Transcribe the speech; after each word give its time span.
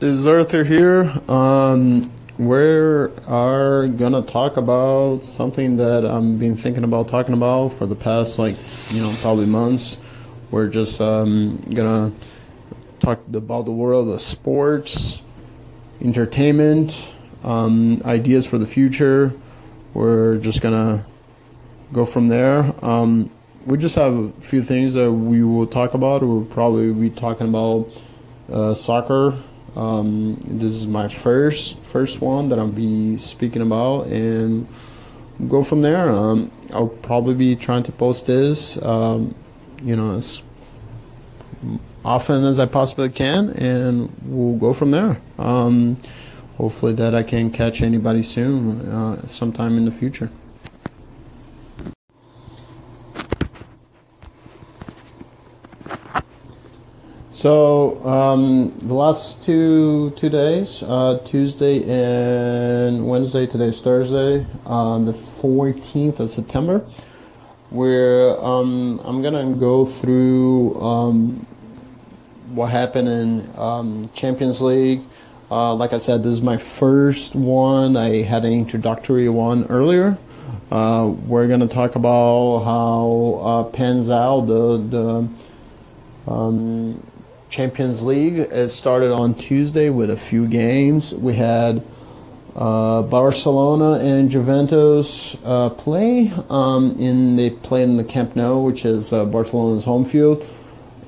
this 0.00 0.14
is 0.14 0.26
Arthur 0.26 0.64
here. 0.64 1.12
Um, 1.28 2.10
we 2.38 2.56
are 2.56 3.86
gonna 3.86 4.22
talk 4.22 4.56
about 4.56 5.26
something 5.26 5.76
that 5.76 6.06
I've 6.06 6.38
been 6.38 6.56
thinking 6.56 6.84
about 6.84 7.08
talking 7.08 7.34
about 7.34 7.74
for 7.74 7.84
the 7.84 7.94
past, 7.94 8.38
like, 8.38 8.56
you 8.88 9.02
know, 9.02 9.14
probably 9.20 9.44
months. 9.44 9.98
We're 10.50 10.68
just 10.68 11.02
um, 11.02 11.58
gonna 11.74 12.12
talk 12.98 13.20
about 13.30 13.66
the 13.66 13.72
world 13.72 14.08
of 14.08 14.22
sports, 14.22 15.22
entertainment, 16.00 17.12
um, 17.44 18.00
ideas 18.06 18.46
for 18.46 18.56
the 18.56 18.66
future. 18.66 19.34
We're 19.92 20.38
just 20.38 20.62
gonna 20.62 21.04
go 21.92 22.06
from 22.06 22.28
there. 22.28 22.72
Um, 22.82 23.30
we 23.66 23.76
just 23.76 23.96
have 23.96 24.14
a 24.14 24.30
few 24.40 24.62
things 24.62 24.94
that 24.94 25.12
we 25.12 25.44
will 25.44 25.66
talk 25.66 25.92
about. 25.92 26.22
We'll 26.22 26.46
probably 26.46 26.90
be 26.90 27.10
talking 27.10 27.48
about 27.48 27.88
uh, 28.50 28.72
soccer. 28.72 29.36
Um, 29.76 30.36
this 30.44 30.72
is 30.72 30.86
my 30.86 31.08
first 31.08 31.78
first 31.84 32.20
one 32.20 32.48
that 32.48 32.58
I'll 32.58 32.68
be 32.68 33.16
speaking 33.16 33.62
about, 33.62 34.06
and 34.06 34.66
go 35.48 35.62
from 35.62 35.82
there. 35.82 36.10
Um, 36.10 36.50
I'll 36.72 36.88
probably 36.88 37.34
be 37.34 37.56
trying 37.56 37.82
to 37.84 37.92
post 37.92 38.26
this, 38.26 38.80
um, 38.82 39.34
you 39.82 39.96
know, 39.96 40.16
as 40.16 40.42
often 42.04 42.44
as 42.44 42.58
I 42.58 42.66
possibly 42.66 43.08
can, 43.10 43.50
and 43.50 44.10
we'll 44.24 44.58
go 44.58 44.72
from 44.72 44.90
there. 44.90 45.20
Um, 45.38 45.96
hopefully, 46.56 46.92
that 46.94 47.14
I 47.14 47.22
can 47.22 47.50
catch 47.50 47.82
anybody 47.82 48.22
soon, 48.22 48.80
uh, 48.88 49.20
sometime 49.26 49.76
in 49.76 49.84
the 49.84 49.92
future. 49.92 50.30
So 57.40 58.06
um, 58.06 58.76
the 58.80 58.92
last 58.92 59.42
two 59.42 60.10
two 60.10 60.28
days, 60.28 60.82
uh, 60.82 61.22
Tuesday 61.24 61.80
and 61.88 63.08
Wednesday. 63.08 63.46
Today's 63.46 63.80
Thursday, 63.80 64.44
on 64.66 65.06
the 65.06 65.12
14th 65.12 66.20
of 66.20 66.28
September. 66.28 66.84
Where 67.70 68.38
um, 68.44 69.00
I'm 69.06 69.22
gonna 69.22 69.54
go 69.54 69.86
through 69.86 70.78
um, 70.82 71.46
what 72.52 72.66
happened 72.66 73.08
in 73.08 73.50
um, 73.56 74.10
Champions 74.12 74.60
League. 74.60 75.00
Uh, 75.50 75.72
like 75.72 75.94
I 75.94 75.98
said, 75.98 76.22
this 76.22 76.32
is 76.32 76.42
my 76.42 76.58
first 76.58 77.34
one. 77.34 77.96
I 77.96 78.20
had 78.20 78.44
an 78.44 78.52
introductory 78.52 79.30
one 79.30 79.64
earlier. 79.70 80.18
Uh, 80.70 81.14
we're 81.26 81.48
gonna 81.48 81.68
talk 81.68 81.96
about 81.96 82.64
how 82.64 83.40
uh, 83.42 83.64
pans 83.72 84.10
out 84.10 84.42
the 84.42 84.76
the 84.76 85.28
um, 86.30 87.02
Champions 87.50 88.04
League. 88.04 88.38
It 88.38 88.68
started 88.68 89.12
on 89.12 89.34
Tuesday 89.34 89.90
with 89.90 90.08
a 90.08 90.16
few 90.16 90.46
games. 90.46 91.12
We 91.12 91.34
had 91.34 91.82
uh, 92.54 93.02
Barcelona 93.02 93.98
and 93.98 94.30
Juventus 94.30 95.36
uh, 95.44 95.70
play. 95.70 96.32
Um, 96.48 96.96
in 96.98 97.34
they 97.34 97.50
played 97.50 97.88
in 97.88 97.96
the 97.96 98.04
Camp 98.04 98.36
Nou, 98.36 98.60
which 98.60 98.84
is 98.84 99.12
uh, 99.12 99.24
Barcelona's 99.24 99.84
home 99.84 100.04
field, 100.04 100.46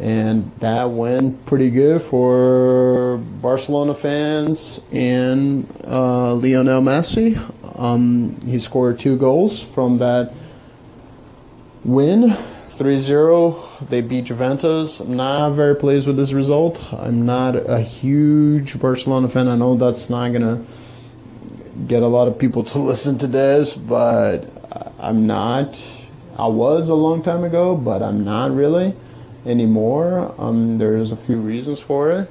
and 0.00 0.50
that 0.58 0.90
went 0.90 1.46
pretty 1.46 1.70
good 1.70 2.02
for 2.02 3.18
Barcelona 3.40 3.94
fans 3.94 4.80
and 4.90 5.64
uh, 5.86 6.34
Lionel 6.34 6.82
Messi. 6.82 7.38
Um, 7.78 8.40
he 8.40 8.58
scored 8.58 8.98
two 8.98 9.16
goals 9.16 9.62
from 9.62 9.98
that 9.98 10.34
win 11.84 12.36
3-0 12.82 13.88
they 13.90 14.00
beat 14.00 14.24
Juventus. 14.24 14.98
I'm 14.98 15.14
not 15.14 15.50
very 15.50 15.76
pleased 15.76 16.08
with 16.08 16.16
this 16.16 16.32
result. 16.32 16.82
I'm 16.92 17.24
not 17.24 17.54
a 17.54 17.78
huge 17.78 18.80
Barcelona 18.80 19.28
fan. 19.28 19.46
I 19.46 19.54
know 19.54 19.76
that's 19.76 20.10
not 20.10 20.30
going 20.30 20.42
to 20.42 20.64
get 21.86 22.02
a 22.02 22.08
lot 22.08 22.26
of 22.26 22.40
people 22.40 22.64
to 22.64 22.78
listen 22.90 23.18
to 23.18 23.28
this, 23.28 23.74
but 23.74 24.50
I'm 24.98 25.28
not. 25.28 25.80
I 26.36 26.48
was 26.48 26.88
a 26.88 26.94
long 26.96 27.22
time 27.22 27.44
ago, 27.44 27.76
but 27.76 28.02
I'm 28.02 28.24
not 28.24 28.50
really 28.50 28.96
anymore. 29.46 30.34
Um, 30.36 30.78
there's 30.78 31.12
a 31.12 31.16
few 31.16 31.36
reasons 31.36 31.78
for 31.78 32.10
it. 32.10 32.30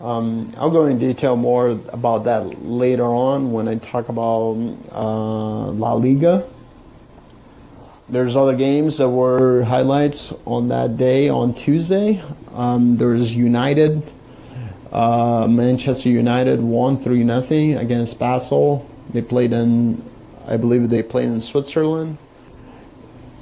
Um, 0.00 0.52
I'll 0.56 0.72
go 0.72 0.86
in 0.86 0.98
detail 0.98 1.36
more 1.36 1.68
about 1.68 2.24
that 2.24 2.64
later 2.64 3.04
on 3.04 3.52
when 3.52 3.68
I 3.68 3.76
talk 3.76 4.08
about 4.08 4.56
uh, 4.90 5.70
La 5.70 5.92
Liga 5.94 6.44
there's 8.14 8.36
other 8.36 8.54
games 8.54 8.98
that 8.98 9.08
were 9.08 9.64
highlights 9.64 10.32
on 10.46 10.68
that 10.68 10.96
day 10.96 11.28
on 11.28 11.52
Tuesday. 11.52 12.22
Um, 12.52 12.96
there 12.96 13.08
was 13.08 13.34
United, 13.34 14.02
uh, 14.92 15.48
Manchester 15.50 16.08
United 16.08 16.60
won 16.60 16.96
three 16.98 17.24
nothing 17.24 17.74
against 17.74 18.18
Basel. 18.20 18.88
They 19.12 19.20
played 19.20 19.52
in, 19.52 20.02
I 20.46 20.56
believe 20.56 20.88
they 20.90 21.02
played 21.02 21.28
in 21.28 21.40
Switzerland. 21.40 22.18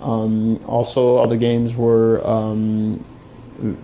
Um, 0.01 0.65
also, 0.65 1.19
other 1.19 1.37
games 1.37 1.77
were 1.77 2.27
um, 2.27 3.05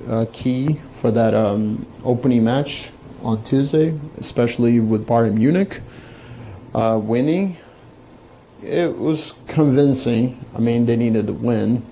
uh, 0.09 0.25
key 0.33 0.81
for 1.01 1.11
that 1.11 1.35
um, 1.35 1.87
opening 2.03 2.45
match 2.45 2.91
on 3.23 3.45
Tuesday, 3.45 3.99
especially 4.17 4.81
with 4.81 5.07
Bayern 5.07 5.35
Munich 5.35 5.83
uh, 6.75 6.99
winning 7.03 7.57
it 8.63 8.97
was 8.97 9.35
convincing. 9.47 10.45
I 10.55 10.59
mean, 10.59 10.87
they 10.87 10.97
needed 10.97 11.27
to 11.27 11.33
win. 11.33 11.85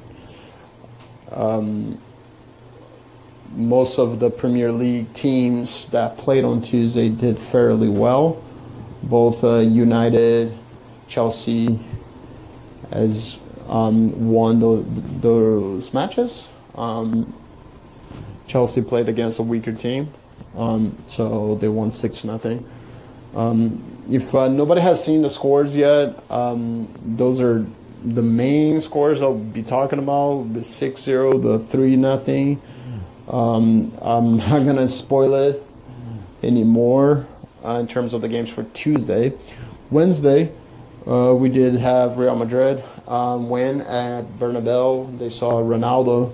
Um, 1.31 2.01
most 3.53 3.99
of 3.99 4.21
the 4.21 4.31
Premier 4.31 4.71
League 4.73 5.13
teams 5.15 5.89
that 5.89 6.19
played 6.19 6.45
on 6.45 6.61
Tuesday 6.61 7.09
did 7.09 7.39
fairly 7.39 7.89
well. 7.89 8.43
Both 9.03 9.45
uh, 9.45 9.59
United, 9.59 10.57
Chelsea, 11.07 11.79
as 12.91 13.39
um, 13.69 14.31
won 14.31 14.61
the, 14.61 14.85
those 15.21 15.95
matches. 15.95 16.49
Um, 16.75 17.33
Chelsea 18.47 18.83
played 18.83 19.09
against 19.09 19.39
a 19.39 19.43
weaker 19.43 19.73
team, 19.73 20.09
um, 20.57 20.97
so 21.07 21.57
they 21.57 21.69
won 21.69 21.91
six 21.91 22.25
nothing. 22.25 22.69
Um, 23.37 23.83
if 24.11 24.35
uh, 24.35 24.49
nobody 24.49 24.81
has 24.81 25.05
seen 25.05 25.21
the 25.21 25.29
scores 25.29 25.77
yet, 25.77 26.19
um, 26.31 26.89
those 27.05 27.41
are 27.41 27.67
the 28.03 28.23
main 28.23 28.81
scores 28.81 29.21
I'll 29.21 29.35
be 29.35 29.63
talking 29.63 29.99
about: 29.99 30.55
the 30.55 30.61
6-0, 30.61 31.43
the 31.43 31.59
3 31.59 32.01
0. 32.01 32.59
Um, 33.29 33.93
I'm 34.01 34.37
not 34.39 34.65
gonna 34.65 34.89
spoil 34.89 35.35
it 35.35 35.63
anymore 36.43 37.27
uh, 37.63 37.79
in 37.81 37.87
terms 37.87 38.15
of 38.15 38.23
the 38.23 38.29
games 38.29 38.49
for 38.49 38.65
Tuesday. 38.73 39.35
Wednesday, 39.91 40.51
uh, 41.07 41.35
we 41.39 41.51
did 41.51 41.75
have 41.75 42.17
Real 42.17 42.37
Madrid 42.37 42.83
um, 43.07 43.51
win 43.51 43.83
at 43.83 44.25
Bernabeu. 44.39 45.19
They 45.19 45.29
saw 45.29 45.61
Ronaldo, 45.61 46.33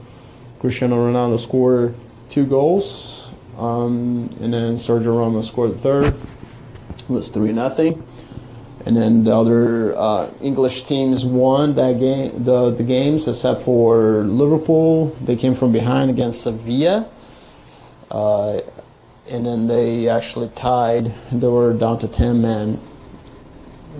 Cristiano 0.60 0.96
Ronaldo 0.96 1.38
score 1.38 1.94
two 2.28 2.46
goals, 2.46 3.28
um, 3.58 4.34
and 4.40 4.52
then 4.54 4.74
Sergio 4.74 5.18
Ramos 5.18 5.48
scored 5.48 5.72
the 5.72 5.78
third 5.78 6.14
was 7.08 7.28
three 7.28 7.52
nothing. 7.52 8.06
And 8.84 8.96
then 8.96 9.22
the 9.22 9.36
other 9.36 9.96
uh, 9.96 10.30
English 10.40 10.82
teams 10.82 11.24
won 11.24 11.74
that 11.74 12.00
game, 12.00 12.42
the, 12.42 12.70
the 12.70 12.82
games, 12.82 13.28
except 13.28 13.62
for 13.62 14.24
Liverpool. 14.24 15.16
They 15.20 15.36
came 15.36 15.54
from 15.54 15.70
behind 15.70 16.10
against 16.10 16.42
Sevilla, 16.42 17.08
uh, 18.10 18.60
and 19.30 19.46
then 19.46 19.68
they 19.68 20.08
actually 20.08 20.48
tied. 20.56 21.12
They 21.30 21.46
were 21.46 21.74
down 21.74 22.00
to 22.00 22.08
ten 22.08 22.42
men, 22.42 22.80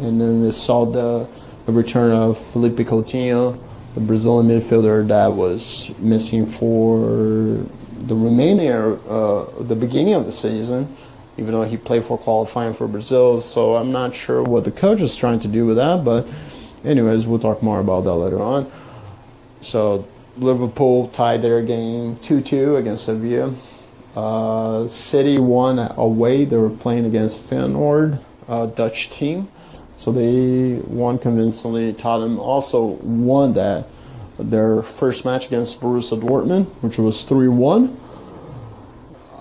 and 0.00 0.20
then 0.20 0.42
they 0.42 0.50
saw 0.50 0.84
the, 0.84 1.28
the 1.66 1.72
return 1.72 2.10
of 2.10 2.36
Felipe 2.36 2.74
Coutinho, 2.78 3.56
the 3.94 4.00
Brazilian 4.00 4.48
midfielder 4.48 5.06
that 5.06 5.32
was 5.32 5.96
missing 6.00 6.44
for 6.44 7.06
the 8.02 8.16
remainder, 8.16 8.98
uh, 9.08 9.44
the 9.60 9.76
beginning 9.76 10.14
of 10.14 10.26
the 10.26 10.32
season 10.32 10.96
even 11.36 11.52
though 11.52 11.62
he 11.62 11.76
played 11.76 12.04
for 12.04 12.18
qualifying 12.18 12.74
for 12.74 12.86
Brazil. 12.86 13.40
So 13.40 13.76
I'm 13.76 13.92
not 13.92 14.14
sure 14.14 14.42
what 14.42 14.64
the 14.64 14.70
coach 14.70 15.00
is 15.00 15.16
trying 15.16 15.40
to 15.40 15.48
do 15.48 15.66
with 15.66 15.76
that. 15.76 16.04
But, 16.04 16.26
anyways, 16.84 17.26
we'll 17.26 17.38
talk 17.38 17.62
more 17.62 17.80
about 17.80 18.04
that 18.04 18.14
later 18.14 18.42
on. 18.42 18.70
So 19.60 20.06
Liverpool 20.36 21.08
tied 21.08 21.42
their 21.42 21.62
game 21.62 22.16
2-2 22.16 22.78
against 22.78 23.04
Sevilla. 23.06 23.54
Uh, 24.14 24.86
City 24.88 25.38
won 25.38 25.78
away. 25.96 26.44
They 26.44 26.56
were 26.56 26.70
playing 26.70 27.06
against 27.06 27.40
Feyenoord, 27.48 28.20
a 28.48 28.66
Dutch 28.66 29.10
team. 29.10 29.48
So 29.96 30.12
they 30.12 30.80
won 30.86 31.18
convincingly. 31.18 31.92
Tottenham 31.92 32.38
also 32.38 32.84
won 32.84 33.54
that 33.54 33.86
their 34.38 34.82
first 34.82 35.24
match 35.24 35.46
against 35.46 35.80
Borussia 35.80 36.20
Dortmund, 36.20 36.66
which 36.80 36.98
was 36.98 37.24
3-1. 37.24 37.96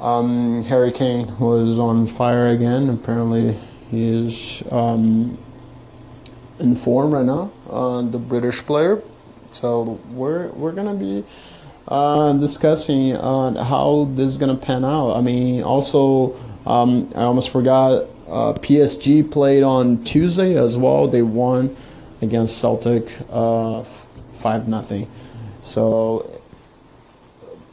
Um, 0.02 0.64
Harry 0.64 0.92
Kane 0.92 1.28
was 1.40 1.80
on 1.80 2.08
fire 2.08 2.48
again. 2.50 2.90
Apparently, 2.90 3.56
he 3.90 4.10
is 4.10 4.64
um, 4.72 5.38
in 6.60 6.76
form 6.76 7.14
right 7.14 7.26
now. 7.26 7.52
Uh, 7.70 8.02
the 8.02 8.18
British 8.18 8.60
player. 8.66 9.02
So 9.52 10.00
we're 10.12 10.48
we're 10.50 10.72
gonna 10.72 10.96
be 10.96 11.24
uh, 11.88 12.34
discussing 12.34 13.14
uh, 13.14 13.64
how 13.64 14.10
this 14.16 14.32
is 14.32 14.38
gonna 14.38 14.56
pan 14.56 14.84
out. 14.84 15.14
I 15.16 15.22
mean, 15.22 15.64
also 15.64 16.36
Um, 16.66 17.10
I 17.16 17.24
almost 17.24 17.50
forgot. 17.50 18.06
Uh, 18.28 18.54
PSG 18.54 19.30
played 19.30 19.64
on 19.64 20.04
Tuesday 20.04 20.56
as 20.56 20.78
well. 20.78 21.08
They 21.08 21.22
won 21.24 21.76
against 22.22 22.60
Celtic 22.60 23.10
uh, 23.32 23.82
five 24.34 24.68
nothing. 24.68 25.08
So 25.64 26.41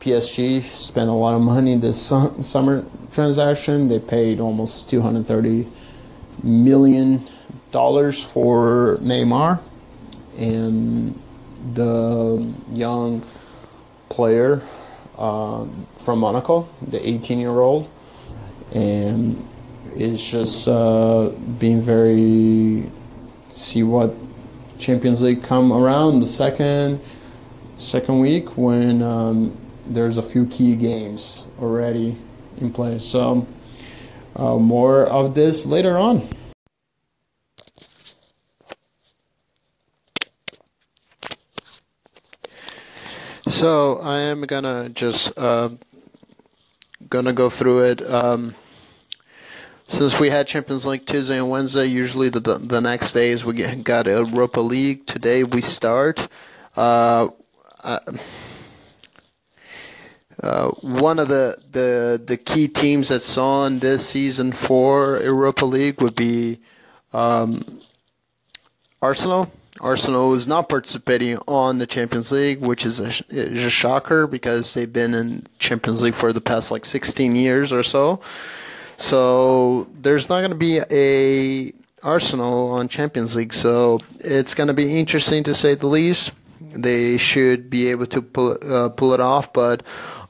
PSG 0.00 0.62
spent 0.62 1.10
a 1.10 1.12
lot 1.12 1.34
of 1.34 1.42
money 1.42 1.76
this 1.76 2.00
summer 2.00 2.84
transaction. 3.12 3.88
They 3.88 3.98
paid 3.98 4.38
almost 4.38 4.88
230 4.88 5.66
million 6.42 7.20
dollars 7.72 8.22
for 8.24 8.98
Neymar 9.00 9.60
and 10.38 11.18
the 11.74 12.52
young 12.72 13.22
player 14.08 14.62
uh, 15.18 15.66
from 15.98 16.20
Monaco, 16.20 16.68
the 16.80 17.06
18 17.06 17.38
year 17.38 17.58
old, 17.58 17.90
and 18.72 19.46
it's 19.94 20.30
just 20.30 20.68
uh, 20.68 21.30
being 21.58 21.82
very 21.82 22.88
see 23.50 23.82
what 23.82 24.14
Champions 24.78 25.22
League 25.22 25.42
come 25.42 25.72
around 25.72 26.20
the 26.20 26.26
second 26.26 27.00
second 27.78 28.20
week 28.20 28.56
when 28.56 29.02
um, 29.02 29.56
there's 29.88 30.16
a 30.16 30.22
few 30.22 30.46
key 30.46 30.76
games 30.76 31.46
already 31.60 32.16
in 32.60 32.72
place. 32.72 33.04
So 33.04 33.46
uh, 34.36 34.56
more 34.56 35.06
of 35.06 35.34
this 35.34 35.66
later 35.66 35.98
on. 35.98 36.28
So 43.46 43.98
I 44.00 44.18
am 44.20 44.42
gonna 44.42 44.90
just 44.90 45.36
uh, 45.38 45.70
gonna 47.08 47.32
go 47.32 47.48
through 47.48 47.84
it. 47.84 48.08
Um, 48.08 48.54
since 49.86 50.20
we 50.20 50.28
had 50.28 50.46
Champions 50.46 50.84
League 50.84 51.06
Tuesday 51.06 51.38
and 51.38 51.48
Wednesday, 51.48 51.86
usually 51.86 52.28
the 52.28 52.40
the 52.40 52.80
next 52.80 53.14
days 53.14 53.44
we 53.44 53.54
get, 53.54 53.82
got 53.82 54.06
Europa 54.06 54.60
League. 54.60 55.06
Today 55.06 55.44
we 55.44 55.62
start. 55.62 56.28
Uh, 56.76 57.28
uh, 57.82 58.00
uh, 60.48 60.70
one 60.80 61.18
of 61.18 61.28
the, 61.28 61.56
the 61.72 62.20
the 62.24 62.36
key 62.38 62.68
teams 62.68 63.08
that's 63.08 63.36
on 63.36 63.80
this 63.80 64.08
season 64.08 64.50
for 64.50 65.20
Europa 65.22 65.66
League 65.66 66.00
would 66.00 66.14
be 66.16 66.58
um, 67.12 67.80
Arsenal. 69.02 69.52
Arsenal 69.80 70.32
is 70.32 70.46
not 70.46 70.68
participating 70.70 71.38
on 71.46 71.78
the 71.78 71.86
Champions 71.86 72.32
League, 72.32 72.60
which 72.60 72.86
is 72.86 72.98
a, 72.98 73.08
is 73.28 73.64
a 73.64 73.70
shocker 73.70 74.26
because 74.26 74.72
they've 74.72 74.92
been 74.92 75.14
in 75.14 75.46
Champions 75.58 76.02
League 76.02 76.14
for 76.14 76.32
the 76.32 76.40
past 76.40 76.70
like 76.70 76.84
16 76.84 77.36
years 77.36 77.70
or 77.72 77.82
so. 77.82 78.20
So 78.96 79.86
there's 80.00 80.30
not 80.30 80.38
going 80.40 80.50
to 80.50 80.56
be 80.56 80.80
a 80.90 81.72
Arsenal 82.02 82.70
on 82.70 82.88
Champions 82.88 83.36
League, 83.36 83.52
so 83.52 84.00
it's 84.20 84.54
going 84.54 84.68
to 84.68 84.74
be 84.74 84.98
interesting 84.98 85.44
to 85.44 85.52
say 85.52 85.74
the 85.74 85.86
least. 85.86 86.32
They 86.82 87.16
should 87.16 87.70
be 87.70 87.88
able 87.88 88.06
to 88.06 88.22
pull 88.22 88.58
uh, 88.62 88.88
pull 88.90 89.12
it 89.14 89.20
off, 89.20 89.52
but 89.52 89.82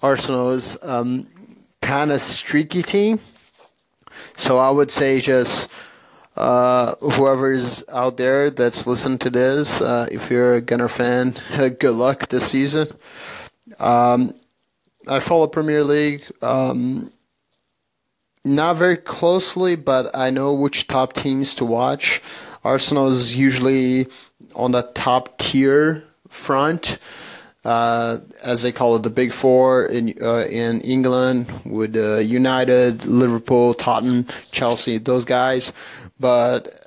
Arsenal 0.03 0.51
is 0.51 0.77
um, 0.83 1.27
kind 1.83 2.13
of 2.13 2.21
streaky 2.21 2.83
team. 2.83 3.21
So 4.37 4.59
I 4.59 4.71
would 4.71 4.91
say 4.91 5.21
just 5.21 5.71
uh, 6.37 6.95
whoever's 7.01 7.83
out 7.89 8.17
there 8.17 8.51
that's 8.51 8.87
listening 8.87 9.19
to 9.19 9.31
this, 9.31 9.81
uh, 9.81 10.07
if 10.11 10.31
you're 10.31 10.55
a 10.55 10.61
Gunner 10.61 10.89
fan, 10.89 11.35
good 11.79 11.95
luck 11.95 12.29
this 12.29 12.51
season. 12.51 12.89
Um, 13.79 14.35
I 15.07 15.21
follow 15.21 15.47
Premier 15.47 15.85
League. 15.85 16.23
Um, 16.43 17.11
not 18.45 18.77
very 18.77 18.97
closely, 18.97 19.77
but 19.77 20.15
I 20.15 20.31
know 20.31 20.53
which 20.53 20.87
top 20.87 21.13
teams 21.13 21.55
to 21.57 21.65
watch. 21.65 22.23
Arsenal 22.65 23.09
is 23.09 23.37
usually 23.37 24.07
on 24.55 24.73
the 24.73 24.83
top 24.95 25.39
tier 25.39 26.05
front, 26.29 26.99
uh, 27.65 28.19
as 28.43 28.63
they 28.63 28.73
call 28.73 28.97
it, 28.97 29.03
the 29.03 29.11
big 29.11 29.33
four 29.33 29.87
in 29.87 30.15
uh, 30.23 30.47
in 30.47 30.81
England 30.83 31.53
with 31.65 31.97
uh, 31.97 32.19
United, 32.19 33.05
Liverpool, 33.05 33.75
Tottenham, 33.75 34.27
Chelsea, 34.51 34.99
those 34.99 35.25
guys. 35.25 35.73
But 36.21 36.81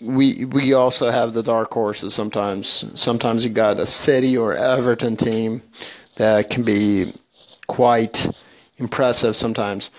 we 0.00 0.44
we 0.44 0.72
also 0.72 1.10
have 1.10 1.32
the 1.32 1.42
dark 1.42 1.72
horses 1.72 2.14
sometimes. 2.14 2.84
Sometimes 3.00 3.44
you 3.44 3.50
got 3.50 3.78
a 3.78 3.86
City 3.86 4.36
or 4.36 4.54
Everton 4.54 5.16
team 5.16 5.62
that 6.16 6.50
can 6.50 6.62
be 6.62 7.12
quite 7.66 8.28
impressive 8.78 9.36
sometimes. 9.36 9.90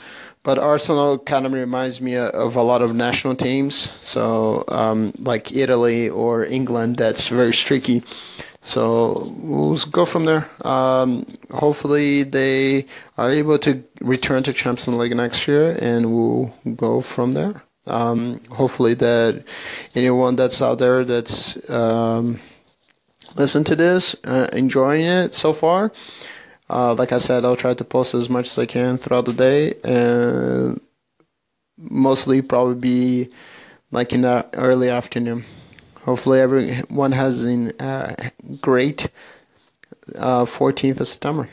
But 0.44 0.58
Arsenal 0.58 1.20
kind 1.20 1.46
of 1.46 1.54
reminds 1.54 2.00
me 2.00 2.16
of 2.16 2.56
a 2.56 2.62
lot 2.64 2.82
of 2.82 2.96
national 2.96 3.36
teams, 3.36 3.76
so 4.02 4.64
um, 4.70 5.12
like 5.20 5.52
Italy 5.52 6.08
or 6.10 6.46
England, 6.46 6.96
that's 6.96 7.28
very 7.28 7.54
streaky. 7.54 8.04
So 8.62 9.34
we'll 9.38 9.78
go 9.92 10.06
from 10.06 10.26
there. 10.26 10.50
Um, 10.66 11.26
hopefully, 11.52 12.24
they 12.24 12.86
are 13.18 13.32
able 13.32 13.58
to 13.60 13.84
return 14.02 14.44
to 14.44 14.54
Champions 14.54 15.00
League 15.00 15.16
next 15.16 15.48
year, 15.48 15.78
and 15.82 16.14
we'll 16.14 16.54
go 16.76 17.02
from 17.02 17.34
there. 17.34 17.62
Um, 17.88 18.42
hopefully, 18.50 18.94
that 18.96 19.44
anyone 19.96 20.36
that's 20.36 20.62
out 20.62 20.80
there 20.80 21.04
that's 21.04 21.58
um, 21.70 22.40
listened 23.36 23.66
to 23.68 23.76
this, 23.76 24.16
uh, 24.24 24.48
enjoying 24.54 25.06
it 25.06 25.34
so 25.34 25.54
far. 25.54 25.92
Uh, 26.70 26.94
like 26.94 27.12
I 27.12 27.18
said, 27.18 27.46
I'll 27.46 27.56
try 27.56 27.74
to 27.74 27.84
post 27.84 28.14
as 28.14 28.30
much 28.30 28.48
as 28.48 28.60
I 28.60 28.66
can 28.66 28.98
throughout 28.98 29.26
the 29.26 29.34
day, 29.34 29.74
and 29.84 30.80
mostly 31.78 32.42
probably 32.42 32.76
be 32.76 33.30
like 33.92 34.14
in 34.14 34.22
the 34.22 34.46
early 34.54 34.90
afternoon. 34.90 35.46
Hopefully, 36.04 36.40
everyone 36.40 37.12
has 37.12 37.46
a 37.46 37.84
uh, 37.84 38.30
great 38.62 39.08
uh, 40.16 40.46
14th 40.46 41.00
of 41.00 41.08
September. 41.08 41.50